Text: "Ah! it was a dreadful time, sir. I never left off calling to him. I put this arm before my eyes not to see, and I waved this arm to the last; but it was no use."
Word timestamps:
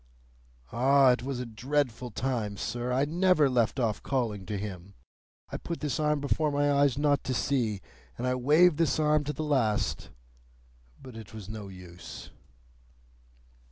"Ah! 0.71 1.11
it 1.11 1.21
was 1.21 1.39
a 1.39 1.45
dreadful 1.45 2.09
time, 2.09 2.57
sir. 2.57 2.91
I 2.91 3.05
never 3.05 3.47
left 3.47 3.79
off 3.79 4.01
calling 4.01 4.47
to 4.47 4.57
him. 4.57 4.95
I 5.51 5.57
put 5.57 5.79
this 5.79 5.99
arm 5.99 6.19
before 6.19 6.51
my 6.51 6.71
eyes 6.71 6.97
not 6.97 7.23
to 7.25 7.35
see, 7.35 7.81
and 8.17 8.25
I 8.25 8.33
waved 8.33 8.77
this 8.79 8.97
arm 8.99 9.23
to 9.25 9.33
the 9.33 9.43
last; 9.43 10.09
but 10.99 11.15
it 11.15 11.35
was 11.35 11.47
no 11.49 11.67
use." 11.67 12.31